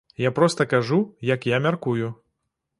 [0.17, 0.99] Я проста кажу,
[1.33, 2.13] як я мяркую.